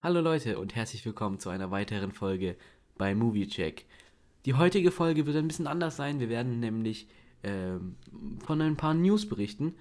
Hallo 0.00 0.20
Leute 0.20 0.60
und 0.60 0.76
herzlich 0.76 1.04
willkommen 1.04 1.40
zu 1.40 1.50
einer 1.50 1.72
weiteren 1.72 2.12
Folge 2.12 2.56
bei 2.96 3.16
Movie 3.16 3.48
Check. 3.48 3.84
Die 4.44 4.54
heutige 4.54 4.92
Folge 4.92 5.26
wird 5.26 5.36
ein 5.36 5.48
bisschen 5.48 5.66
anders 5.66 5.96
sein. 5.96 6.20
Wir 6.20 6.28
werden 6.28 6.60
nämlich 6.60 7.08
ähm, 7.42 7.96
von 8.46 8.62
ein 8.62 8.76
paar 8.76 8.94
News 8.94 9.28
berichten. 9.28 9.74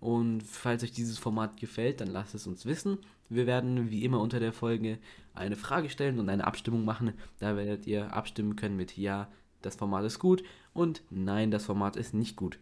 Und 0.00 0.42
falls 0.42 0.82
euch 0.82 0.90
dieses 0.90 1.20
Format 1.20 1.56
gefällt, 1.56 2.00
dann 2.00 2.08
lasst 2.08 2.34
es 2.34 2.48
uns 2.48 2.66
wissen. 2.66 2.98
Wir 3.28 3.46
werden 3.46 3.92
wie 3.92 4.04
immer 4.04 4.18
unter 4.18 4.40
der 4.40 4.52
Folge 4.52 4.98
eine 5.34 5.54
Frage 5.54 5.88
stellen 5.88 6.18
und 6.18 6.28
eine 6.28 6.48
Abstimmung 6.48 6.84
machen. 6.84 7.12
Da 7.38 7.54
werdet 7.54 7.86
ihr 7.86 8.12
abstimmen 8.12 8.56
können 8.56 8.76
mit 8.76 8.96
Ja, 8.96 9.30
das 9.62 9.76
Format 9.76 10.04
ist 10.04 10.18
gut 10.18 10.42
und 10.72 11.04
Nein, 11.10 11.52
das 11.52 11.66
Format 11.66 11.94
ist 11.94 12.12
nicht 12.12 12.34
gut. 12.34 12.58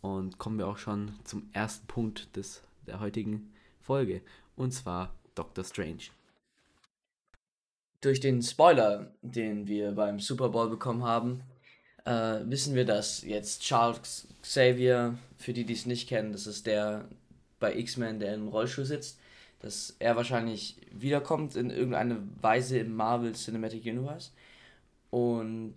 Und 0.00 0.38
kommen 0.38 0.58
wir 0.58 0.66
auch 0.66 0.78
schon 0.78 1.12
zum 1.22 1.48
ersten 1.52 1.86
Punkt 1.86 2.34
des, 2.34 2.64
der 2.88 2.98
heutigen 2.98 3.52
Folge. 3.80 4.22
Und 4.56 4.72
zwar 4.72 5.14
Doctor 5.36 5.62
Strange 5.62 6.08
durch 8.00 8.20
den 8.20 8.42
Spoiler, 8.42 9.12
den 9.22 9.66
wir 9.66 9.92
beim 9.92 10.20
Super 10.20 10.50
Bowl 10.50 10.68
bekommen 10.68 11.04
haben, 11.04 11.42
äh, 12.04 12.40
wissen 12.44 12.74
wir, 12.74 12.84
dass 12.84 13.22
jetzt 13.22 13.62
Charles 13.62 14.28
Xavier, 14.42 15.18
für 15.36 15.52
die, 15.52 15.64
die 15.64 15.74
es 15.74 15.86
nicht 15.86 16.08
kennen, 16.08 16.32
das 16.32 16.46
ist 16.46 16.66
der 16.66 17.08
bei 17.60 17.76
X-Men, 17.76 18.20
der 18.20 18.34
im 18.34 18.48
Rollstuhl 18.48 18.84
sitzt, 18.84 19.18
dass 19.60 19.96
er 19.98 20.16
wahrscheinlich 20.16 20.76
wiederkommt 20.92 21.56
in 21.56 21.70
irgendeiner 21.70 22.18
Weise 22.40 22.78
im 22.78 22.94
Marvel 22.94 23.32
Cinematic 23.32 23.84
Universe 23.84 24.30
und 25.10 25.74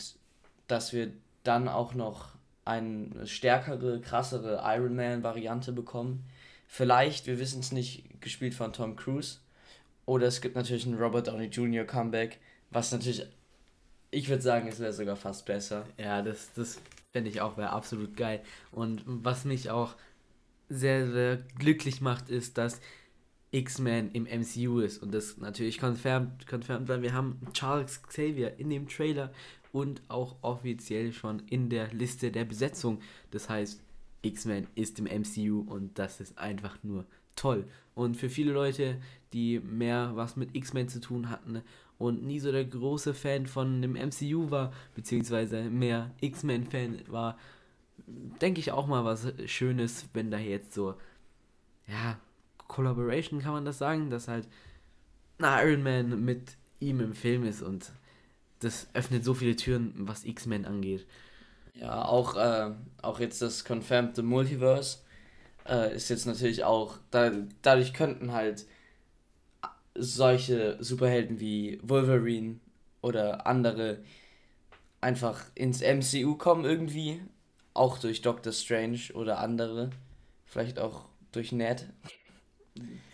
dass 0.67 0.93
wir 0.93 1.11
dann 1.43 1.67
auch 1.67 1.95
noch 1.95 2.35
eine 2.63 3.25
stärkere, 3.25 3.99
krassere 3.99 4.61
Iron 4.63 4.95
Man 4.95 5.23
Variante 5.23 5.71
bekommen. 5.71 6.23
Vielleicht, 6.67 7.25
wir 7.25 7.39
wissen 7.39 7.61
es 7.61 7.71
nicht, 7.71 8.21
gespielt 8.21 8.53
von 8.53 8.71
Tom 8.71 8.95
Cruise 8.95 9.39
oder 10.05 10.27
es 10.27 10.41
gibt 10.41 10.55
natürlich 10.55 10.85
ein 10.85 10.95
Robert 10.95 11.27
Downey 11.27 11.45
Jr. 11.45 11.85
Comeback, 11.85 12.39
was 12.69 12.91
natürlich, 12.91 13.25
ich 14.11 14.29
würde 14.29 14.41
sagen, 14.41 14.67
es 14.67 14.79
wäre 14.79 14.93
sogar 14.93 15.15
fast 15.15 15.45
besser. 15.45 15.85
Ja, 15.97 16.21
das, 16.21 16.51
das 16.53 16.79
fände 17.11 17.29
ich 17.29 17.41
auch, 17.41 17.57
wäre 17.57 17.71
absolut 17.71 18.15
geil. 18.15 18.41
Und 18.71 19.03
was 19.05 19.45
mich 19.45 19.69
auch 19.69 19.95
sehr, 20.69 21.11
sehr 21.11 21.37
glücklich 21.57 22.01
macht, 22.01 22.29
ist, 22.29 22.57
dass 22.57 22.79
X-Men 23.51 24.11
im 24.11 24.23
MCU 24.23 24.79
ist 24.79 25.03
und 25.03 25.13
das 25.13 25.37
natürlich 25.37 25.77
confirmed, 25.79 26.47
confirmed, 26.47 26.87
weil 26.87 27.01
wir 27.01 27.13
haben 27.13 27.39
Charles 27.53 28.01
Xavier 28.03 28.57
in 28.57 28.69
dem 28.69 28.87
Trailer 28.87 29.31
und 29.73 30.01
auch 30.07 30.37
offiziell 30.41 31.11
schon 31.11 31.39
in 31.49 31.69
der 31.69 31.93
Liste 31.93 32.31
der 32.31 32.45
Besetzung. 32.45 33.01
Das 33.31 33.49
heißt, 33.49 33.81
X-Men 34.21 34.67
ist 34.75 34.99
im 34.99 35.05
MCU 35.05 35.65
und 35.67 35.97
das 35.99 36.21
ist 36.21 36.37
einfach 36.37 36.77
nur 36.83 37.05
toll. 37.35 37.65
Und 37.95 38.17
für 38.17 38.29
viele 38.29 38.51
Leute, 38.51 38.97
die 39.33 39.59
mehr 39.59 40.11
was 40.15 40.35
mit 40.35 40.55
X-Men 40.55 40.89
zu 40.89 40.99
tun 40.99 41.29
hatten 41.29 41.61
und 41.97 42.23
nie 42.23 42.39
so 42.39 42.51
der 42.51 42.65
große 42.65 43.13
Fan 43.13 43.45
von 43.45 43.81
dem 43.81 43.93
MCU 43.93 44.49
war, 44.49 44.73
beziehungsweise 44.95 45.63
mehr 45.63 46.11
X-Men-Fan 46.21 47.03
war, 47.07 47.37
denke 48.41 48.59
ich 48.59 48.71
auch 48.71 48.87
mal 48.87 49.05
was 49.05 49.31
Schönes, 49.45 50.09
wenn 50.13 50.31
da 50.31 50.37
jetzt 50.37 50.73
so, 50.73 50.95
ja, 51.87 52.19
Collaboration 52.67 53.41
kann 53.41 53.53
man 53.53 53.65
das 53.65 53.77
sagen, 53.77 54.09
dass 54.09 54.27
halt 54.27 54.47
Iron 55.39 55.83
Man 55.83 56.23
mit 56.23 56.57
ihm 56.79 56.99
im 57.01 57.13
Film 57.13 57.45
ist 57.45 57.61
und 57.61 57.91
das 58.59 58.87
öffnet 58.93 59.23
so 59.23 59.33
viele 59.33 59.55
Türen, 59.55 59.93
was 59.97 60.25
X-Men 60.25 60.65
angeht. 60.65 61.05
Ja, 61.73 62.05
auch, 62.05 62.35
äh, 62.35 62.71
auch 63.01 63.19
jetzt 63.19 63.41
das 63.41 63.65
Confirmed 63.65 64.17
Multiverse 64.23 64.99
äh, 65.71 65.95
ist 65.95 66.09
jetzt 66.09 66.25
natürlich 66.25 66.63
auch, 66.63 66.97
da, 67.09 67.31
dadurch 67.61 67.93
könnten 67.93 68.33
halt 68.33 68.65
solche 69.95 70.77
Superhelden 70.83 71.39
wie 71.39 71.79
Wolverine 71.81 72.59
oder 73.01 73.47
andere 73.47 74.03
einfach 74.99 75.43
ins 75.55 75.81
MCU 75.81 76.35
kommen 76.35 76.65
irgendwie. 76.65 77.21
Auch 77.73 77.97
durch 77.97 78.21
Doctor 78.21 78.51
Strange 78.51 78.99
oder 79.13 79.39
andere. 79.39 79.89
Vielleicht 80.45 80.77
auch 80.77 81.05
durch 81.31 81.51
Ned. 81.51 81.87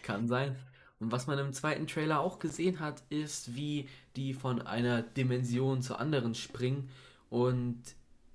Kann 0.01 0.27
sein. 0.27 0.55
Und 0.99 1.11
was 1.11 1.27
man 1.27 1.37
im 1.37 1.53
zweiten 1.53 1.85
Trailer 1.85 2.19
auch 2.19 2.39
gesehen 2.39 2.79
hat, 2.79 3.03
ist, 3.09 3.55
wie 3.55 3.87
die 4.15 4.33
von 4.33 4.63
einer 4.63 5.03
Dimension 5.03 5.83
zur 5.83 5.99
anderen 5.99 6.33
springen. 6.33 6.89
Und 7.29 7.79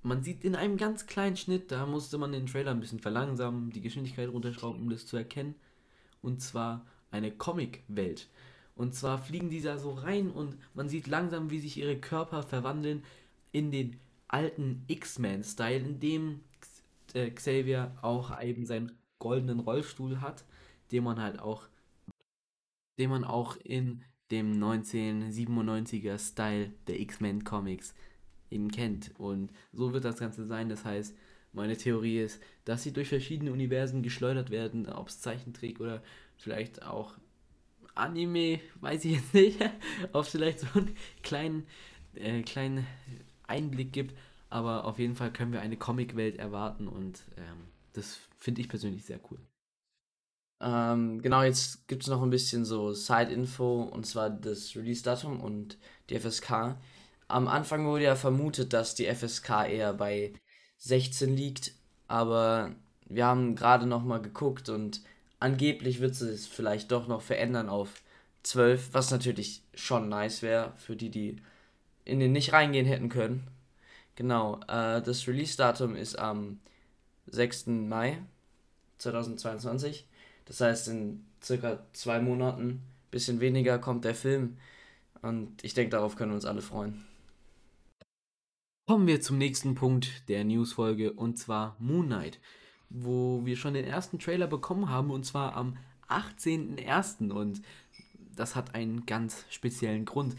man 0.03 0.21
sieht 0.21 0.43
in 0.43 0.55
einem 0.55 0.77
ganz 0.77 1.07
kleinen 1.07 1.37
Schnitt, 1.37 1.71
da 1.71 1.85
musste 1.85 2.17
man 2.17 2.31
den 2.31 2.45
Trailer 2.45 2.71
ein 2.71 2.79
bisschen 2.79 2.99
verlangsamen, 2.99 3.71
die 3.71 3.81
Geschwindigkeit 3.81 4.29
runterschrauben, 4.29 4.81
um 4.81 4.89
das 4.89 5.05
zu 5.05 5.17
erkennen. 5.17 5.55
Und 6.21 6.41
zwar 6.41 6.85
eine 7.09 7.31
Comic-Welt. 7.31 8.27
Und 8.75 8.95
zwar 8.95 9.17
fliegen 9.17 9.49
die 9.49 9.61
da 9.61 9.77
so 9.77 9.91
rein 9.91 10.31
und 10.31 10.57
man 10.73 10.89
sieht 10.89 11.07
langsam, 11.07 11.49
wie 11.51 11.59
sich 11.59 11.77
ihre 11.77 11.97
Körper 11.97 12.43
verwandeln 12.43 13.03
in 13.51 13.71
den 13.71 13.99
alten 14.27 14.83
X-Men-Style, 14.87 15.77
in 15.77 15.99
dem 15.99 16.39
äh, 17.13 17.29
Xavier 17.29 17.95
auch 18.01 18.41
eben 18.41 18.65
seinen 18.65 18.91
goldenen 19.19 19.59
Rollstuhl 19.59 20.21
hat, 20.21 20.43
den 20.91 21.03
man 21.03 21.21
halt 21.21 21.39
auch, 21.39 21.67
den 22.97 23.09
man 23.09 23.23
auch 23.23 23.55
in 23.57 24.03
dem 24.31 24.53
1997er 24.61 26.17
Style 26.17 26.71
der 26.87 26.99
X-Men 26.99 27.43
Comics 27.43 27.93
eben 28.53 28.71
kennt. 28.71 29.11
Und 29.17 29.51
so 29.71 29.93
wird 29.93 30.05
das 30.05 30.19
Ganze 30.19 30.45
sein. 30.45 30.69
Das 30.69 30.85
heißt, 30.85 31.15
meine 31.51 31.77
Theorie 31.77 32.19
ist, 32.19 32.41
dass 32.65 32.83
sie 32.83 32.93
durch 32.93 33.09
verschiedene 33.09 33.51
Universen 33.51 34.03
geschleudert 34.03 34.49
werden, 34.49 34.87
ob 34.87 35.09
es 35.09 35.19
Zeichentrick 35.19 35.79
oder 35.79 36.01
vielleicht 36.37 36.83
auch 36.83 37.15
Anime, 37.95 38.59
weiß 38.81 39.05
ich 39.05 39.17
jetzt 39.17 39.33
nicht, 39.33 39.59
ob 40.13 40.23
es 40.23 40.29
vielleicht 40.29 40.59
so 40.59 40.67
einen 40.73 40.95
kleinen, 41.21 41.67
äh, 42.15 42.41
kleinen 42.41 42.87
Einblick 43.43 43.93
gibt. 43.93 44.15
Aber 44.49 44.85
auf 44.85 44.99
jeden 44.99 45.15
Fall 45.15 45.31
können 45.31 45.51
wir 45.51 45.61
eine 45.61 45.77
Comicwelt 45.77 46.37
erwarten 46.37 46.87
und 46.87 47.23
ähm, 47.37 47.67
das 47.93 48.19
finde 48.37 48.61
ich 48.61 48.69
persönlich 48.69 49.05
sehr 49.05 49.19
cool. 49.31 49.39
Ähm, 50.61 51.21
genau, 51.21 51.43
jetzt 51.43 51.87
gibt 51.87 52.03
es 52.03 52.09
noch 52.09 52.21
ein 52.21 52.29
bisschen 52.29 52.63
so 52.63 52.93
Side-Info 52.93 53.83
und 53.83 54.05
zwar 54.05 54.29
das 54.29 54.75
Release-Datum 54.75 55.41
und 55.41 55.77
die 56.09 56.19
FSK. 56.19 56.77
Am 57.33 57.47
Anfang 57.47 57.87
wurde 57.87 58.03
ja 58.03 58.15
vermutet, 58.15 58.73
dass 58.73 58.93
die 58.93 59.07
FSK 59.07 59.67
eher 59.67 59.93
bei 59.95 60.33
16 60.77 61.35
liegt, 61.35 61.71
aber 62.07 62.75
wir 63.07 63.25
haben 63.25 63.55
gerade 63.55 63.87
noch 63.87 64.03
mal 64.03 64.21
geguckt 64.21 64.69
und 64.69 65.01
angeblich 65.39 65.99
wird 65.99 66.13
sie 66.13 66.29
es 66.29 66.45
vielleicht 66.45 66.91
doch 66.91 67.07
noch 67.07 67.23
verändern 67.23 67.69
auf 67.69 68.03
12, 68.43 68.93
was 68.93 69.09
natürlich 69.09 69.63
schon 69.73 70.09
nice 70.09 70.43
wäre 70.43 70.73
für 70.77 70.95
die, 70.95 71.09
die 71.09 71.37
in 72.05 72.19
den 72.19 72.33
nicht 72.33 72.53
reingehen 72.53 72.85
hätten 72.85 73.09
können. 73.09 73.47
Genau, 74.15 74.59
äh, 74.67 75.01
das 75.01 75.27
Release-Datum 75.27 75.95
ist 75.95 76.19
am 76.19 76.59
6. 77.25 77.65
Mai 77.65 78.19
2022. 78.99 80.05
Das 80.45 80.61
heißt, 80.61 80.87
in 80.89 81.25
circa 81.43 81.79
zwei 81.93 82.19
Monaten, 82.19 82.83
bisschen 83.09 83.39
weniger, 83.39 83.79
kommt 83.79 84.05
der 84.05 84.13
Film. 84.13 84.57
Und 85.23 85.63
ich 85.63 85.73
denke, 85.73 85.89
darauf 85.89 86.15
können 86.15 86.29
wir 86.29 86.35
uns 86.35 86.45
alle 86.45 86.61
freuen. 86.61 87.11
Kommen 88.85 89.07
wir 89.07 89.21
zum 89.21 89.37
nächsten 89.37 89.75
Punkt 89.75 90.27
der 90.27 90.43
Newsfolge 90.43 91.13
und 91.13 91.37
zwar 91.37 91.77
Moon 91.79 92.07
Knight, 92.07 92.41
wo 92.89 93.45
wir 93.45 93.55
schon 93.55 93.75
den 93.75 93.85
ersten 93.85 94.19
Trailer 94.19 94.45
bekommen 94.45 94.89
haben 94.89 95.09
und 95.09 95.25
zwar 95.25 95.55
am 95.55 95.77
18.01. 96.09 97.31
und 97.31 97.61
das 98.35 98.57
hat 98.57 98.75
einen 98.75 99.05
ganz 99.05 99.45
speziellen 99.49 100.03
Grund. 100.03 100.35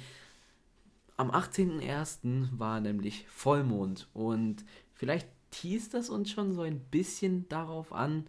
Am 1.17 1.31
18.01. 1.31 2.59
war 2.59 2.81
nämlich 2.81 3.25
Vollmond 3.29 4.09
und 4.13 4.67
vielleicht 4.93 5.27
teast 5.51 5.95
das 5.95 6.11
uns 6.11 6.31
schon 6.31 6.53
so 6.53 6.61
ein 6.61 6.81
bisschen 6.81 7.49
darauf 7.49 7.95
an, 7.95 8.27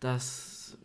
dass 0.00 0.78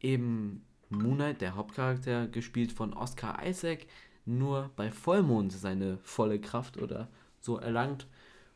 eben 0.00 0.66
Moon 0.90 1.14
Knight, 1.14 1.40
der 1.40 1.54
Hauptcharakter, 1.54 2.28
gespielt 2.28 2.72
von 2.72 2.92
Oscar 2.92 3.38
Isaac, 3.42 3.86
nur 4.26 4.70
bei 4.76 4.90
Vollmond 4.90 5.50
seine 5.50 5.96
volle 6.02 6.38
Kraft 6.38 6.76
oder 6.76 7.08
so 7.44 7.58
erlangt 7.58 8.06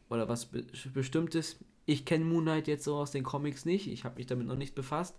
oder 0.09 0.29
was 0.29 0.47
be 0.47 0.65
Bestimmtes. 0.93 1.59
Ich 1.87 2.05
kenne 2.05 2.25
Moon 2.25 2.45
Knight 2.45 2.69
jetzt 2.69 2.85
so 2.85 2.97
aus 2.97 3.11
den 3.11 3.25
Comics 3.25 3.65
nicht, 3.65 3.87
ich 3.87 4.05
habe 4.05 4.17
mich 4.17 4.27
damit 4.27 4.47
noch 4.47 4.57
nicht 4.57 4.75
befasst, 4.75 5.17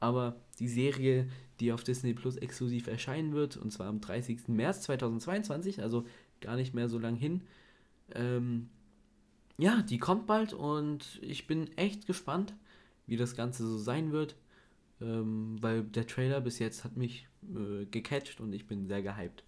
aber 0.00 0.36
die 0.58 0.68
Serie, 0.68 1.28
die 1.60 1.72
auf 1.72 1.84
Disney 1.84 2.12
Plus 2.12 2.36
exklusiv 2.36 2.86
erscheinen 2.86 3.32
wird, 3.32 3.56
und 3.56 3.72
zwar 3.72 3.86
am 3.86 4.00
30. 4.00 4.48
März 4.48 4.82
2022, 4.82 5.82
also 5.82 6.04
gar 6.40 6.56
nicht 6.56 6.74
mehr 6.74 6.88
so 6.88 6.98
lang 6.98 7.16
hin, 7.16 7.42
ähm, 8.14 8.68
ja, 9.58 9.82
die 9.82 9.98
kommt 9.98 10.26
bald 10.26 10.52
und 10.52 11.20
ich 11.22 11.46
bin 11.46 11.70
echt 11.76 12.06
gespannt, 12.06 12.54
wie 13.06 13.16
das 13.16 13.36
Ganze 13.36 13.66
so 13.66 13.78
sein 13.78 14.12
wird, 14.12 14.36
ähm, 15.00 15.56
weil 15.60 15.82
der 15.82 16.06
Trailer 16.06 16.40
bis 16.40 16.58
jetzt 16.58 16.84
hat 16.84 16.96
mich 16.96 17.28
äh, 17.54 17.86
gecatcht 17.86 18.40
und 18.40 18.52
ich 18.52 18.66
bin 18.66 18.86
sehr 18.86 19.02
gehypt. 19.02 19.44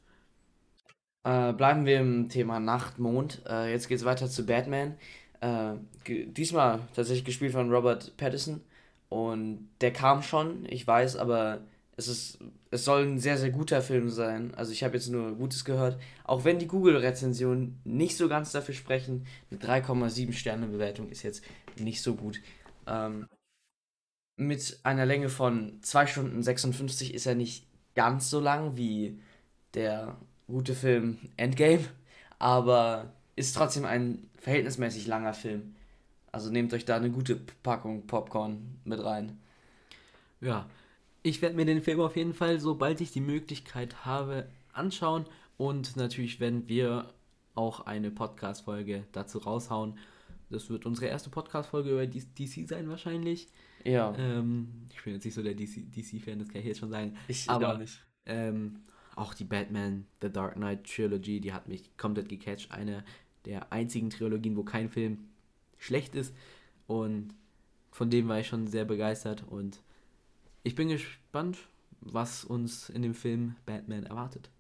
Äh, 1.25 1.53
bleiben 1.55 1.87
wir 1.87 2.01
im 2.01 2.29
Thema 2.29 2.61
Nachtmond. 2.61 3.43
Äh, 3.49 3.73
jetzt 3.73 3.89
geht 3.89 3.99
es 3.99 4.05
weiter 4.05 4.29
zu 4.29 4.45
Batman. 4.47 4.97
Äh, 5.41 5.75
diesmal 6.07 6.81
tatsächlich 6.95 7.25
gespielt 7.25 7.53
von 7.53 7.73
Robert 7.73 8.17
Pattinson. 8.17 8.61
Und 9.09 9.69
der 9.81 9.93
kam 9.93 10.23
schon, 10.23 10.67
ich 10.69 10.87
weiß, 10.87 11.17
aber 11.17 11.61
es 11.97 12.09
ist, 12.09 12.39
es 12.71 12.85
soll 12.85 13.05
ein 13.05 13.19
sehr, 13.19 13.39
sehr 13.39 13.51
guter 13.51 13.81
Film 13.81 14.11
sein. 14.11 14.53
Also 14.55 14.73
ich 14.73 14.83
habe 14.85 14.95
jetzt 14.95 15.09
nur 15.09 15.37
Gutes 15.37 15.65
gehört. 15.65 15.99
Auch 16.25 16.45
wenn 16.45 16.59
die 16.59 16.67
Google-Rezensionen 16.67 17.81
nicht 17.85 18.17
so 18.17 18.29
ganz 18.29 18.53
dafür 18.53 18.75
sprechen, 18.75 19.27
eine 19.51 19.61
3,7 19.61 20.33
Sterne 20.33 20.67
Bewertung 20.67 21.09
ist 21.09 21.23
jetzt 21.23 21.45
nicht 21.79 22.03
so 22.03 22.15
gut. 22.17 22.41
Ähm, 22.87 23.29
mit 24.37 24.81
einer 24.83 25.07
Länge 25.07 25.29
von 25.29 25.79
2 25.83 26.07
Stunden 26.07 26.43
56 26.43 27.15
ist 27.15 27.27
er 27.27 27.35
nicht 27.35 27.67
ganz 27.95 28.31
so 28.31 28.41
lang 28.41 28.77
wie 28.77 29.21
der 29.75 30.17
gute 30.47 30.75
Film 30.75 31.19
Endgame, 31.37 31.85
aber 32.39 33.13
ist 33.37 33.57
trotzdem 33.57 33.85
ein 33.85 34.29
verhältnismäßig 34.39 35.07
langer 35.07 35.35
Film. 35.35 35.75
Also 36.33 36.51
nehmt 36.51 36.73
euch 36.75 36.85
da 36.85 36.97
eine 36.97 37.11
gute 37.11 37.37
Packung 37.63 38.07
Popcorn 38.07 38.79
mit 38.85 39.03
rein. 39.03 39.39
Ja, 40.41 40.69
ich 41.23 41.41
werde 41.41 41.57
mir 41.57 41.65
den 41.65 41.83
Film 41.83 42.01
auf 42.01 42.17
jeden 42.17 42.35
Fall, 42.35 42.61
sobald 42.61 43.01
ich 43.01 43.11
die 43.13 43.21
Möglichkeit 43.21 44.05
habe, 44.05 44.47
anschauen. 44.73 45.25
Und 45.57 45.97
natürlich 45.97 46.41
werden 46.41 46.69
wir 46.69 47.09
auch 47.55 47.87
eine 47.87 48.11
Podcast-Folge 48.11 49.05
dazu 49.13 49.39
raushauen. 49.39 49.99
Das 50.51 50.69
wird 50.69 50.87
unsere 50.87 51.07
erste 51.07 51.31
Podcast-Folge 51.31 51.91
über 51.91 52.07
DC 52.07 52.69
sein, 52.69 52.89
wahrscheinlich. 52.89 53.49
Ja. 53.85 54.15
Ähm, 54.19 54.87
ich 54.93 55.03
bin 55.03 55.15
jetzt 55.15 55.25
nicht 55.25 55.35
so 55.35 55.43
der 55.43 55.55
DC-Fan, 55.55 55.91
DC 55.93 56.39
das 56.39 56.49
kann 56.49 56.61
ich 56.61 56.67
jetzt 56.67 56.81
schon 56.81 56.91
sagen. 56.91 57.17
Ich 57.29 57.49
aber 57.49 57.79
nicht. 57.79 58.05
Ähm, 58.27 58.81
auch 59.17 59.35
die 59.35 59.45
Batman 59.45 60.07
The 60.23 60.31
Dark 60.31 60.55
Knight 60.55 60.85
Trilogy, 60.85 61.41
die 61.41 61.53
hat 61.53 61.69
mich 61.69 61.97
komplett 61.97 62.29
gecatcht. 62.29 62.73
Eine 62.73 63.05
der 63.45 63.73
einzigen 63.73 64.11
Trilogien, 64.11 64.57
wo 64.57 64.65
kein 64.65 64.89
Film 64.89 65.29
schlecht 65.77 66.15
ist. 66.15 66.35
Und 66.87 67.35
von 67.91 68.11
dem 68.11 68.29
war 68.29 68.41
ich 68.41 68.49
schon 68.49 68.67
sehr 68.67 68.85
begeistert. 68.85 69.45
Und 69.49 69.81
ich 70.63 70.75
bin 70.75 70.89
gespannt, 70.89 71.59
was 72.01 72.45
uns 72.45 72.91
in 72.91 73.03
dem 73.03 73.15
Film 73.15 73.57
Batman 73.67 74.05
erwartet. 74.05 74.51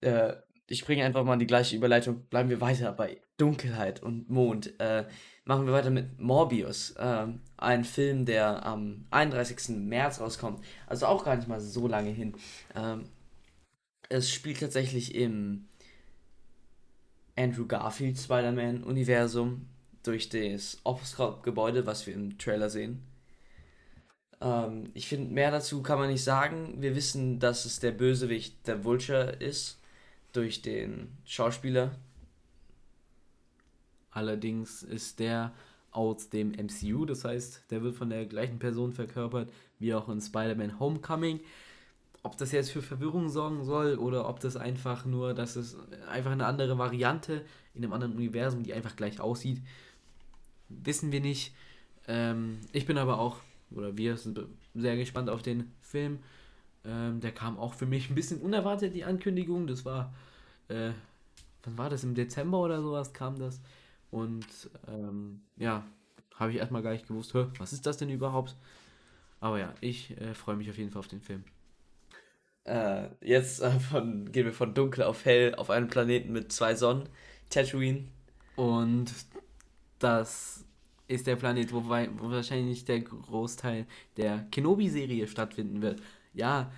Äh, 0.00 0.34
ich 0.66 0.84
bringe 0.84 1.04
einfach 1.04 1.24
mal 1.24 1.36
die 1.36 1.46
gleiche 1.46 1.76
Überleitung. 1.76 2.22
Bleiben 2.30 2.48
wir 2.48 2.60
weiter 2.60 2.92
bei 2.92 3.20
Dunkelheit 3.36 4.02
und 4.02 4.30
Mond. 4.30 4.78
Äh, 4.80 5.06
machen 5.44 5.66
wir 5.66 5.72
weiter 5.72 5.90
mit 5.90 6.18
Morbius. 6.20 6.92
Äh, 6.92 7.26
ein 7.56 7.84
Film, 7.84 8.24
der 8.24 8.64
am 8.64 9.06
31. 9.10 9.76
März 9.76 10.20
rauskommt. 10.20 10.64
Also 10.86 11.06
auch 11.06 11.24
gar 11.24 11.36
nicht 11.36 11.48
mal 11.48 11.60
so 11.60 11.86
lange 11.86 12.10
hin. 12.10 12.34
Ähm, 12.74 13.04
es 14.08 14.30
spielt 14.30 14.60
tatsächlich 14.60 15.14
im 15.14 15.66
Andrew 17.36 17.66
Garfield 17.66 18.18
Spider-Man-Universum 18.18 19.66
durch 20.02 20.28
das 20.28 20.78
Office-Gebäude, 20.84 21.86
was 21.86 22.06
wir 22.06 22.14
im 22.14 22.38
Trailer 22.38 22.70
sehen. 22.70 23.02
Ähm, 24.40 24.90
ich 24.94 25.08
finde, 25.08 25.32
mehr 25.32 25.50
dazu 25.50 25.82
kann 25.82 25.98
man 25.98 26.10
nicht 26.10 26.22
sagen. 26.22 26.76
Wir 26.80 26.94
wissen, 26.94 27.40
dass 27.40 27.64
es 27.64 27.80
der 27.80 27.92
Bösewicht 27.92 28.66
der 28.66 28.84
Vulture 28.84 29.36
ist, 29.40 29.78
durch 30.32 30.62
den 30.62 31.16
Schauspieler. 31.24 31.92
Allerdings 34.10 34.82
ist 34.82 35.18
der 35.20 35.52
aus 35.90 36.28
dem 36.28 36.50
MCU, 36.50 37.04
das 37.04 37.24
heißt, 37.24 37.70
der 37.70 37.82
wird 37.82 37.94
von 37.94 38.10
der 38.10 38.26
gleichen 38.26 38.58
Person 38.58 38.92
verkörpert 38.92 39.50
wie 39.78 39.94
auch 39.94 40.08
in 40.08 40.20
Spider-Man 40.20 40.80
Homecoming. 40.80 41.40
Ob 42.24 42.36
das 42.36 42.50
jetzt 42.50 42.72
für 42.72 42.82
Verwirrung 42.82 43.28
sorgen 43.28 43.64
soll 43.64 43.96
oder 43.98 44.28
ob 44.28 44.40
das 44.40 44.56
einfach 44.56 45.04
nur, 45.04 45.34
dass 45.34 45.54
es 45.54 45.76
einfach 46.08 46.32
eine 46.32 46.46
andere 46.46 46.76
Variante 46.78 47.44
in 47.74 47.84
einem 47.84 47.92
anderen 47.92 48.14
Universum, 48.14 48.64
die 48.64 48.74
einfach 48.74 48.96
gleich 48.96 49.20
aussieht, 49.20 49.62
wissen 50.68 51.12
wir 51.12 51.20
nicht. 51.20 51.54
Ähm, 52.08 52.58
ich 52.72 52.86
bin 52.86 52.98
aber 52.98 53.18
auch 53.20 53.36
oder 53.70 53.96
wir 53.96 54.16
sind 54.16 54.40
sehr 54.74 54.96
gespannt 54.96 55.30
auf 55.30 55.42
den 55.42 55.72
Film. 55.80 56.18
Ähm, 56.84 57.20
der 57.20 57.32
kam 57.32 57.58
auch 57.58 57.74
für 57.74 57.86
mich 57.86 58.10
ein 58.10 58.14
bisschen 58.14 58.40
unerwartet, 58.40 58.94
die 58.94 59.04
Ankündigung. 59.04 59.66
Das 59.66 59.84
war, 59.84 60.12
äh, 60.68 60.90
wann 61.62 61.78
war 61.78 61.90
das? 61.90 62.04
Im 62.04 62.14
Dezember 62.14 62.60
oder 62.60 62.82
sowas 62.82 63.12
kam 63.12 63.38
das. 63.38 63.60
Und 64.10 64.46
ähm, 64.86 65.40
ja, 65.56 65.84
habe 66.36 66.52
ich 66.52 66.58
erstmal 66.58 66.82
gar 66.82 66.92
nicht 66.92 67.08
gewusst, 67.08 67.34
was 67.58 67.72
ist 67.72 67.86
das 67.86 67.96
denn 67.96 68.10
überhaupt? 68.10 68.56
Aber 69.40 69.58
ja, 69.58 69.74
ich 69.80 70.18
äh, 70.20 70.34
freue 70.34 70.56
mich 70.56 70.70
auf 70.70 70.78
jeden 70.78 70.90
Fall 70.90 71.00
auf 71.00 71.08
den 71.08 71.20
Film. 71.20 71.44
Äh, 72.64 73.08
jetzt 73.20 73.60
äh, 73.60 73.70
von, 73.78 74.32
gehen 74.32 74.46
wir 74.46 74.52
von 74.52 74.74
dunkel 74.74 75.04
auf 75.04 75.24
hell 75.24 75.54
auf 75.54 75.70
einen 75.70 75.88
Planeten 75.88 76.32
mit 76.32 76.52
zwei 76.52 76.74
Sonnen, 76.74 77.08
Tatooine. 77.50 78.04
Und 78.56 79.12
das 79.98 80.64
ist 81.08 81.26
der 81.26 81.36
Planet, 81.36 81.72
wo, 81.72 81.84
wo 81.84 82.30
wahrscheinlich 82.30 82.84
der 82.84 83.00
Großteil 83.00 83.86
der 84.16 84.46
Kenobi-Serie 84.50 85.28
stattfinden 85.28 85.82
wird. 85.82 86.00
Ja, 86.32 86.72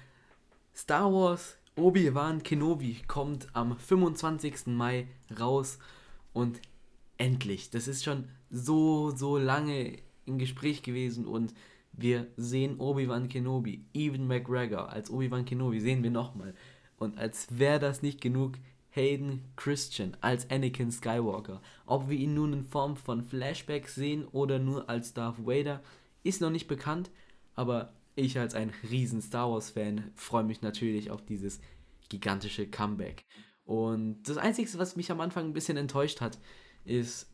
Star 0.74 1.12
Wars 1.12 1.56
Obi-Wan 1.76 2.42
Kenobi 2.42 3.02
kommt 3.06 3.48
am 3.52 3.76
25. 3.76 4.66
Mai 4.66 5.08
raus 5.38 5.78
und 6.32 6.60
endlich. 7.18 7.70
Das 7.70 7.86
ist 7.86 8.02
schon 8.02 8.28
so, 8.50 9.10
so 9.10 9.36
lange 9.36 9.98
im 10.24 10.38
Gespräch 10.38 10.82
gewesen 10.82 11.26
und 11.26 11.52
wir 11.96 12.26
sehen 12.36 12.78
Obi-Wan 12.78 13.28
Kenobi, 13.28 13.84
Evan 13.94 14.26
McGregor 14.26 14.90
als 14.90 15.10
Obi-Wan 15.10 15.44
Kenobi 15.44 15.80
sehen 15.80 16.02
wir 16.02 16.10
nochmal. 16.10 16.54
Und 16.98 17.18
als 17.18 17.58
wäre 17.58 17.78
das 17.78 18.02
nicht 18.02 18.20
genug, 18.20 18.58
Hayden 18.90 19.42
Christian 19.56 20.16
als 20.22 20.50
Anakin 20.50 20.90
Skywalker. 20.90 21.60
Ob 21.84 22.08
wir 22.08 22.16
ihn 22.16 22.34
nun 22.34 22.54
in 22.54 22.64
Form 22.64 22.96
von 22.96 23.22
Flashbacks 23.22 23.94
sehen 23.94 24.26
oder 24.26 24.58
nur 24.58 24.88
als 24.88 25.12
Darth 25.12 25.46
Vader, 25.46 25.82
ist 26.22 26.40
noch 26.40 26.50
nicht 26.50 26.66
bekannt, 26.66 27.10
aber 27.54 27.92
ich 28.14 28.38
als 28.38 28.54
ein 28.54 28.72
riesen 28.90 29.20
Star 29.20 29.50
Wars 29.50 29.70
Fan 29.70 30.10
freue 30.14 30.44
mich 30.44 30.62
natürlich 30.62 31.10
auf 31.10 31.24
dieses 31.24 31.60
gigantische 32.08 32.66
Comeback. 32.66 33.24
Und 33.64 34.22
das 34.22 34.38
Einzige, 34.38 34.78
was 34.78 34.96
mich 34.96 35.10
am 35.10 35.20
Anfang 35.20 35.46
ein 35.46 35.52
bisschen 35.52 35.76
enttäuscht 35.76 36.20
hat, 36.20 36.38
ist, 36.84 37.28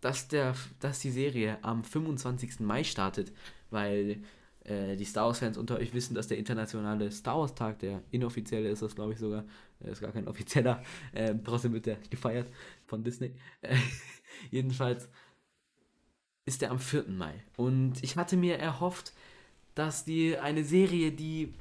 dass, 0.00 0.28
der, 0.28 0.54
dass 0.80 0.98
die 0.98 1.10
Serie 1.10 1.58
am 1.62 1.84
25. 1.84 2.60
Mai 2.60 2.84
startet, 2.84 3.32
weil 3.72 4.22
äh, 4.64 4.96
die 4.96 5.04
Star 5.04 5.26
Wars-Fans 5.26 5.58
unter 5.58 5.78
euch 5.78 5.92
wissen, 5.92 6.14
dass 6.14 6.28
der 6.28 6.38
internationale 6.38 7.10
Star 7.10 7.38
Wars-Tag, 7.38 7.80
der 7.80 8.02
inoffizielle 8.10 8.68
ist 8.68 8.82
das, 8.82 8.94
glaube 8.94 9.12
ich 9.12 9.18
sogar, 9.18 9.44
ist 9.80 10.00
gar 10.00 10.12
kein 10.12 10.28
offizieller, 10.28 10.82
äh, 11.12 11.34
trotzdem 11.44 11.72
wird 11.72 11.86
der 11.86 11.96
gefeiert 12.10 12.48
von 12.86 13.02
Disney. 13.02 13.34
Äh, 13.62 13.76
jedenfalls 14.50 15.08
ist 16.44 16.62
der 16.62 16.70
am 16.70 16.78
4. 16.78 17.08
Mai. 17.08 17.34
Und 17.56 18.02
ich 18.02 18.16
hatte 18.16 18.36
mir 18.36 18.58
erhofft, 18.58 19.12
dass 19.74 20.04
die 20.04 20.38
eine 20.38 20.64
Serie, 20.64 21.12
die 21.12 21.54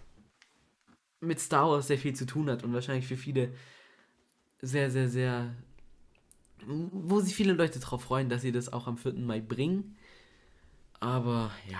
mit 1.21 1.39
Star 1.39 1.69
Wars 1.69 1.87
sehr 1.87 1.97
viel 1.97 2.15
zu 2.15 2.25
tun 2.25 2.49
hat 2.49 2.63
und 2.63 2.73
wahrscheinlich 2.73 3.07
für 3.07 3.17
viele 3.17 3.53
sehr, 4.61 4.91
sehr, 4.91 5.07
sehr, 5.07 5.55
wo 6.65 7.19
sich 7.19 7.35
viele 7.35 7.53
Leute 7.53 7.79
darauf 7.79 8.03
freuen, 8.03 8.29
dass 8.29 8.41
sie 8.41 8.51
das 8.51 8.71
auch 8.73 8.87
am 8.87 8.97
4. 8.97 9.13
Mai 9.13 9.39
bringen. 9.39 9.95
Aber 10.99 11.51
ja, 11.69 11.79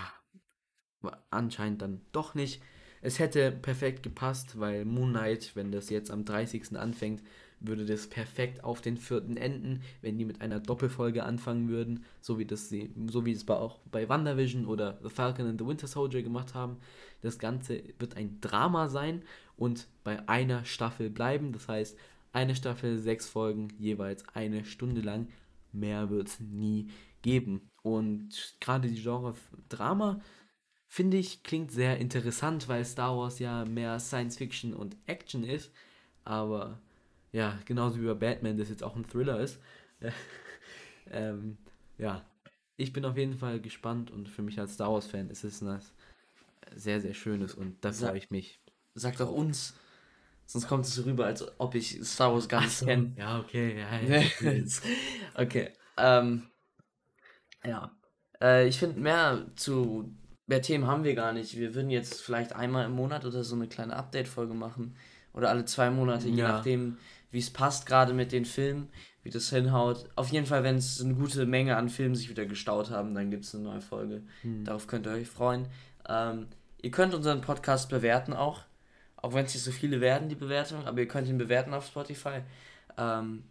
anscheinend 1.29 1.81
dann 1.81 2.01
doch 2.12 2.36
nicht. 2.36 2.62
Es 3.01 3.20
hätte 3.20 3.51
perfekt 3.51 4.03
gepasst, 4.03 4.60
weil 4.60 4.86
Moon 4.86 5.10
Knight, 5.10 5.55
wenn 5.55 5.72
das 5.72 5.89
jetzt 5.89 6.12
am 6.12 6.24
30. 6.24 6.77
anfängt, 6.77 7.24
würde 7.60 7.86
das 7.86 8.08
perfekt 8.08 8.63
auf 8.63 8.81
den 8.81 8.98
4. 8.98 9.38
enden, 9.38 9.81
wenn 10.01 10.17
die 10.17 10.25
mit 10.25 10.41
einer 10.41 10.60
Doppelfolge 10.60 11.24
anfangen 11.24 11.70
würden, 11.70 12.03
so 12.20 12.39
wie 12.39 12.46
das 12.46 12.70
sie, 12.70 12.91
so 13.08 13.25
wie 13.25 13.31
es 13.31 13.48
auch 13.48 13.79
bei 13.91 14.10
WandaVision 14.10 14.65
oder 14.65 15.00
The 15.03 15.10
Falcon 15.10 15.48
and 15.48 15.60
the 15.60 15.65
Winter 15.65 15.88
Soldier 15.88 16.24
gemacht 16.24 16.53
haben. 16.53 16.77
Das 17.22 17.38
Ganze 17.38 17.84
wird 18.00 18.17
ein 18.17 18.41
Drama 18.41 18.89
sein 18.89 19.22
und 19.58 19.88
bei 20.03 20.27
einer 20.27 20.65
Staffel 20.65 21.10
bleiben. 21.10 21.53
Das 21.53 21.67
heißt, 21.67 21.98
eine 22.34 22.55
Staffel, 22.55 22.98
sechs 22.98 23.29
Folgen, 23.29 23.70
jeweils 23.77 24.27
eine 24.34 24.65
Stunde 24.65 25.01
lang. 25.01 25.27
Mehr 25.72 26.10
wird 26.10 26.29
es 26.29 26.39
nie 26.39 26.89
geben. 27.22 27.70
Und 27.84 28.55
gerade 28.60 28.88
die 28.88 29.01
Genre 29.01 29.36
Drama 29.70 30.22
finde 30.91 31.15
ich, 31.15 31.41
klingt 31.43 31.71
sehr 31.71 32.00
interessant, 32.00 32.67
weil 32.67 32.83
Star 32.83 33.17
Wars 33.17 33.39
ja 33.39 33.63
mehr 33.63 33.98
Science 34.01 34.38
Fiction 34.38 34.74
und 34.74 34.98
Action 35.07 35.45
ist. 35.45 35.71
Aber 36.25 36.79
ja, 37.31 37.57
genauso 37.63 38.01
wie 38.01 38.07
bei 38.07 38.13
Batman, 38.13 38.57
das 38.57 38.67
jetzt 38.67 38.83
auch 38.83 38.98
ein 38.98 39.07
Thriller 39.07 39.39
ist. 39.39 39.57
ähm, 41.12 41.57
ja, 41.98 42.25
ich 42.75 42.91
bin 42.91 43.05
auf 43.05 43.15
jeden 43.15 43.38
Fall 43.38 43.62
gespannt 43.62 44.12
und 44.12 44.27
für 44.27 44.41
mich 44.41 44.60
als 44.60 44.74
Star 44.74 44.91
Wars-Fan 44.91 45.29
ist 45.29 45.45
es 45.45 45.65
was 45.65 45.93
sehr, 46.75 47.00
sehr 47.00 47.13
Schönes 47.13 47.55
und 47.55 47.77
da 47.86 47.93
freue 47.93 48.17
ich 48.17 48.29
mich. 48.29 48.60
Sag 48.93 49.15
doch 49.15 49.31
uns. 49.31 49.74
Sonst 50.45 50.67
kommt 50.67 50.86
es 50.86 50.95
so 50.95 51.03
rüber, 51.03 51.25
als 51.25 51.57
ob 51.57 51.74
ich 51.74 52.03
Star 52.03 52.33
Wars 52.33 52.50
gar 52.50 52.63
nicht 52.63 52.77
so. 52.77 52.86
kenne. 52.86 53.13
Ja, 53.15 53.39
okay. 53.39 53.79
Ja, 53.79 54.01
ja. 54.01 54.24
okay. 55.36 55.71
Ähm, 55.95 56.50
ja. 57.63 57.95
Äh, 58.41 58.67
ich 58.67 58.77
finde 58.77 59.00
mehr 59.00 59.48
zu 59.55 60.13
mehr 60.48 60.62
Themen 60.62 60.88
haben 60.88 61.03
wir 61.03 61.15
gar 61.15 61.33
nicht. 61.33 61.57
Wir 61.57 61.75
würden 61.75 61.89
jetzt 61.89 62.21
vielleicht 62.21 62.53
einmal 62.53 62.86
im 62.86 62.91
Monat 62.91 63.25
oder 63.25 63.43
so 63.43 63.55
eine 63.55 63.67
kleine 63.67 63.95
Update-Folge 63.95 64.53
machen. 64.53 64.95
Oder 65.33 65.50
alle 65.50 65.63
zwei 65.63 65.89
Monate, 65.89 66.27
je 66.27 66.43
nachdem, 66.43 66.98
wie 67.31 67.39
es 67.39 67.50
passt, 67.50 67.86
gerade 67.86 68.13
mit 68.13 68.33
den 68.33 68.43
Filmen, 68.43 68.89
wie 69.24 69.29
das 69.29 69.50
hinhaut. 69.50 70.10
Auf 70.15 70.27
jeden 70.29 70.45
Fall, 70.45 70.63
wenn 70.63 70.75
es 70.75 71.01
eine 71.01 71.13
gute 71.13 71.45
Menge 71.45 71.77
an 71.77 71.88
Filmen 71.88 72.15
sich 72.15 72.29
wieder 72.29 72.45
gestaut 72.45 72.89
haben, 72.89 73.15
dann 73.15 73.31
gibt 73.31 73.45
es 73.45 73.55
eine 73.55 73.63
neue 73.63 73.79
Folge. 73.79 74.24
Hm. 74.41 74.65
Darauf 74.65 74.88
könnt 74.88 75.07
ihr 75.07 75.13
euch 75.13 75.29
freuen. 75.29 75.67
Ähm, 76.10 76.48
Ihr 76.81 76.91
könnt 76.91 77.13
unseren 77.13 77.41
Podcast 77.41 77.89
bewerten 77.89 78.33
auch. 78.33 78.62
Auch 79.15 79.33
wenn 79.33 79.45
es 79.45 79.53
nicht 79.53 79.63
so 79.63 79.71
viele 79.71 80.01
werden, 80.01 80.29
die 80.29 80.36
Bewertungen, 80.36 80.88
aber 80.88 81.00
ihr 81.00 81.07
könnt 81.07 81.27
ihn 81.27 81.38
bewerten 81.38 81.74
auf 81.75 81.86
Spotify. 81.86 82.41
Ähm, 82.98 83.43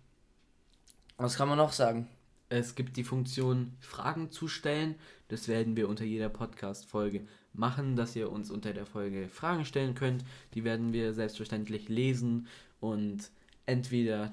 was 1.16 1.36
kann 1.36 1.48
man 1.48 1.58
noch 1.58 1.72
sagen? 1.72 2.08
Es 2.52 2.74
gibt 2.74 2.96
die 2.96 3.04
Funktion 3.04 3.74
Fragen 3.78 4.32
zu 4.32 4.48
stellen. 4.48 4.96
Das 5.28 5.46
werden 5.46 5.76
wir 5.76 5.88
unter 5.88 6.04
jeder 6.04 6.28
Podcast-Folge 6.28 7.24
machen, 7.52 7.94
dass 7.94 8.16
ihr 8.16 8.30
uns 8.32 8.50
unter 8.50 8.72
der 8.72 8.86
Folge 8.86 9.28
Fragen 9.28 9.64
stellen 9.64 9.94
könnt. 9.94 10.24
Die 10.54 10.64
werden 10.64 10.92
wir 10.92 11.14
selbstverständlich 11.14 11.88
lesen 11.88 12.48
und 12.80 13.30
entweder 13.66 14.32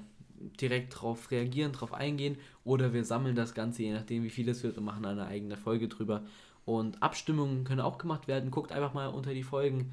direkt 0.60 0.96
darauf 0.96 1.30
reagieren, 1.30 1.70
darauf 1.70 1.94
eingehen 1.94 2.38
oder 2.64 2.92
wir 2.92 3.04
sammeln 3.04 3.36
das 3.36 3.54
Ganze, 3.54 3.84
je 3.84 3.92
nachdem 3.92 4.24
wie 4.24 4.30
viel 4.30 4.48
es 4.48 4.64
wird 4.64 4.78
und 4.78 4.84
machen 4.84 5.04
eine 5.04 5.26
eigene 5.26 5.56
Folge 5.56 5.86
drüber. 5.86 6.24
Und 6.64 7.00
Abstimmungen 7.00 7.62
können 7.62 7.80
auch 7.80 7.98
gemacht 7.98 8.26
werden. 8.26 8.50
Guckt 8.50 8.72
einfach 8.72 8.94
mal 8.94 9.06
unter 9.06 9.32
die 9.32 9.44
Folgen, 9.44 9.92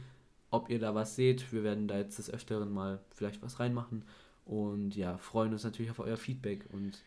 ob 0.49 0.71
ihr 0.71 0.79
da 0.79 0.95
was 0.95 1.15
seht. 1.15 1.53
Wir 1.53 1.63
werden 1.63 1.87
da 1.87 1.99
jetzt 1.99 2.17
des 2.17 2.31
Öfteren 2.31 2.73
mal 2.73 2.99
vielleicht 3.11 3.43
was 3.43 3.59
reinmachen. 3.59 4.03
Und 4.45 4.95
ja, 4.95 5.19
freuen 5.19 5.53
uns 5.53 5.63
natürlich 5.63 5.91
auf 5.91 5.99
euer 5.99 6.17
Feedback 6.17 6.65
und 6.71 6.99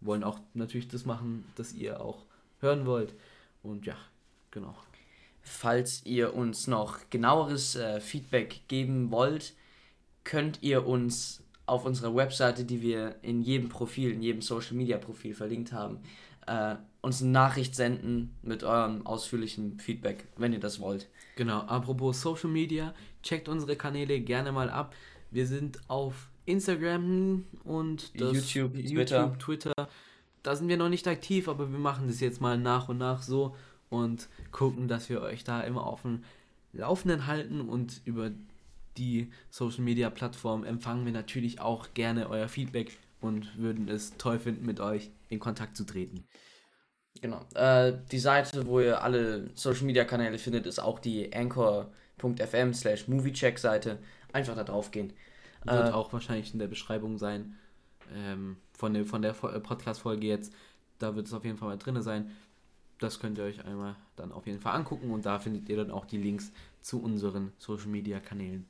wollen 0.00 0.24
auch 0.24 0.40
natürlich 0.54 0.88
das 0.88 1.04
machen, 1.04 1.44
das 1.56 1.72
ihr 1.72 2.00
auch 2.00 2.24
hören 2.60 2.86
wollt. 2.86 3.14
Und 3.62 3.86
ja, 3.86 3.96
genau. 4.50 4.74
Falls 5.42 6.04
ihr 6.04 6.34
uns 6.34 6.66
noch 6.66 7.10
genaueres 7.10 7.76
äh, 7.76 8.00
Feedback 8.00 8.62
geben 8.68 9.10
wollt, 9.10 9.54
könnt 10.24 10.62
ihr 10.62 10.86
uns 10.86 11.42
auf 11.66 11.84
unserer 11.84 12.14
Webseite, 12.14 12.64
die 12.64 12.82
wir 12.82 13.16
in 13.22 13.42
jedem 13.42 13.68
Profil, 13.68 14.12
in 14.12 14.22
jedem 14.22 14.42
Social 14.42 14.74
Media 14.74 14.98
Profil 14.98 15.34
verlinkt 15.34 15.72
haben, 15.72 16.00
äh, 16.46 16.76
uns 17.00 17.22
eine 17.22 17.30
Nachricht 17.30 17.74
senden 17.76 18.34
mit 18.42 18.64
eurem 18.64 19.06
ausführlichen 19.06 19.78
Feedback, 19.78 20.26
wenn 20.36 20.52
ihr 20.52 20.60
das 20.60 20.80
wollt. 20.80 21.08
Genau, 21.36 21.60
apropos 21.60 22.20
Social 22.20 22.50
Media, 22.50 22.94
checkt 23.22 23.48
unsere 23.48 23.76
Kanäle 23.76 24.20
gerne 24.20 24.50
mal 24.50 24.70
ab. 24.70 24.94
Wir 25.30 25.46
sind 25.46 25.78
auf 25.88 26.28
Instagram 26.48 27.44
und 27.64 28.10
YouTube, 28.14 28.74
YouTube, 28.74 28.86
Twitter. 28.86 29.38
Twitter. 29.38 29.88
Da 30.42 30.56
sind 30.56 30.68
wir 30.68 30.76
noch 30.76 30.88
nicht 30.88 31.06
aktiv, 31.06 31.48
aber 31.48 31.70
wir 31.70 31.78
machen 31.78 32.08
das 32.08 32.20
jetzt 32.20 32.40
mal 32.40 32.56
nach 32.56 32.88
und 32.88 32.98
nach 32.98 33.22
so 33.22 33.54
und 33.90 34.28
gucken, 34.50 34.88
dass 34.88 35.08
wir 35.08 35.20
euch 35.20 35.44
da 35.44 35.60
immer 35.60 35.86
auf 35.86 36.02
dem 36.02 36.24
Laufenden 36.72 37.26
halten 37.26 37.60
und 37.60 38.00
über 38.04 38.30
die 38.96 39.30
Social 39.50 39.82
Media 39.82 40.10
Plattform 40.10 40.64
empfangen 40.64 41.04
wir 41.04 41.12
natürlich 41.12 41.60
auch 41.60 41.94
gerne 41.94 42.28
euer 42.28 42.48
Feedback 42.48 42.98
und 43.20 43.56
würden 43.58 43.88
es 43.88 44.16
toll 44.16 44.38
finden, 44.38 44.66
mit 44.66 44.80
euch 44.80 45.10
in 45.28 45.38
Kontakt 45.38 45.76
zu 45.76 45.84
treten. 45.84 46.24
Genau. 47.20 47.44
Äh, 47.54 47.94
die 48.10 48.18
Seite, 48.18 48.66
wo 48.66 48.80
ihr 48.80 49.02
alle 49.02 49.50
Social 49.54 49.84
Media 49.84 50.04
Kanäle 50.04 50.38
findet, 50.38 50.66
ist 50.66 50.78
auch 50.78 50.98
die 50.98 51.32
anchor.fm 51.34 52.74
slash 52.74 53.08
moviecheck 53.08 53.58
Seite. 53.58 53.98
Einfach 54.32 54.54
da 54.54 54.64
drauf 54.64 54.90
gehen. 54.90 55.12
Wird 55.64 55.88
äh, 55.88 55.92
auch 55.92 56.12
wahrscheinlich 56.12 56.52
in 56.52 56.58
der 56.58 56.68
Beschreibung 56.68 57.18
sein. 57.18 57.56
Ähm, 58.14 58.56
von 58.72 58.94
der, 58.94 59.04
von 59.04 59.22
der 59.22 59.32
äh, 59.32 59.60
Podcast-Folge 59.60 60.26
jetzt. 60.26 60.52
Da 60.98 61.14
wird 61.14 61.26
es 61.26 61.32
auf 61.32 61.44
jeden 61.44 61.58
Fall 61.58 61.68
mal 61.68 61.78
drin 61.78 62.00
sein. 62.02 62.30
Das 62.98 63.20
könnt 63.20 63.38
ihr 63.38 63.44
euch 63.44 63.64
einmal 63.64 63.96
dann 64.16 64.32
auf 64.32 64.46
jeden 64.46 64.60
Fall 64.60 64.74
angucken 64.74 65.10
und 65.10 65.24
da 65.24 65.38
findet 65.38 65.68
ihr 65.68 65.76
dann 65.76 65.90
auch 65.90 66.04
die 66.04 66.16
Links 66.16 66.52
zu 66.80 67.00
unseren 67.00 67.52
Social 67.58 67.86
Media 67.86 68.18
Kanälen. 68.18 68.66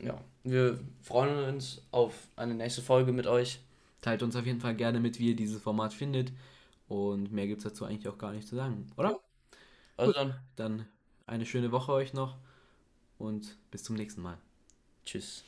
Ja, 0.00 0.20
wir 0.42 0.80
freuen 1.02 1.54
uns 1.54 1.82
auf 1.92 2.14
eine 2.36 2.54
nächste 2.54 2.82
Folge 2.82 3.12
mit 3.12 3.26
euch. 3.26 3.60
Teilt 4.00 4.22
uns 4.22 4.34
auf 4.34 4.46
jeden 4.46 4.60
Fall 4.60 4.74
gerne 4.74 4.98
mit, 4.98 5.18
wie 5.18 5.28
ihr 5.28 5.36
dieses 5.36 5.62
Format 5.62 5.92
findet. 5.92 6.32
Und 6.88 7.30
mehr 7.32 7.46
gibt 7.46 7.58
es 7.58 7.64
dazu 7.64 7.84
eigentlich 7.84 8.08
auch 8.08 8.18
gar 8.18 8.32
nicht 8.32 8.48
zu 8.48 8.56
sagen, 8.56 8.90
oder? 8.96 9.20
Also 9.96 10.12
dann. 10.12 10.34
Dann 10.56 10.86
eine 11.26 11.46
schöne 11.46 11.70
Woche 11.70 11.92
euch 11.92 12.14
noch 12.14 12.36
und 13.18 13.56
bis 13.70 13.84
zum 13.84 13.94
nächsten 13.94 14.22
Mal. 14.22 14.38
Tschüss. 15.04 15.44